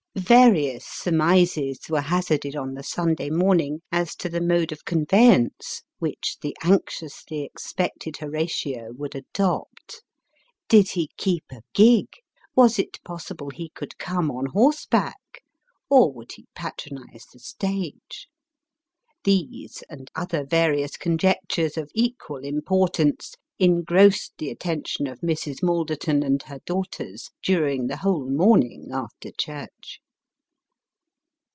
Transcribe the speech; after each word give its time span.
Various 0.13 0.85
surmises 0.85 1.79
were 1.89 2.01
hazarded 2.01 2.53
on 2.53 2.73
the 2.73 2.83
Sunday 2.83 3.29
morning, 3.29 3.81
as 3.93 4.13
to 4.17 4.27
the 4.27 4.41
mode 4.41 4.73
of 4.73 4.83
conveyance 4.83 5.83
which 5.99 6.35
the 6.41 6.53
anxiously 6.65 7.43
expected 7.43 8.17
Horatio 8.17 8.91
would 8.91 9.15
adopt. 9.15 10.03
Did 10.67 10.89
he 10.91 11.11
keep 11.15 11.45
a 11.49 11.61
gig? 11.73 12.07
was 12.57 12.77
it 12.77 13.01
possible 13.05 13.51
ho 13.55 13.67
could 13.73 13.97
come 13.99 14.29
on 14.29 14.47
horse 14.47 14.85
back? 14.85 15.45
or 15.89 16.11
would 16.11 16.33
he 16.33 16.45
patronize 16.55 17.25
the 17.31 17.39
stage? 17.39 18.27
These, 19.23 19.81
and 19.89 20.11
other 20.13 20.43
various 20.43 20.97
conjectures 20.97 21.77
of 21.77 21.89
equal 21.95 22.43
importance, 22.43 23.35
engrossed 23.59 24.33
the 24.39 24.49
attention 24.49 25.05
of 25.05 25.19
Mrs. 25.21 25.61
Malderton 25.61 26.23
and 26.23 26.41
her 26.43 26.57
daughters 26.65 27.29
during 27.43 27.85
the 27.87 27.97
whole 27.97 28.27
morning 28.27 28.89
after 28.91 29.29
church. 29.37 29.99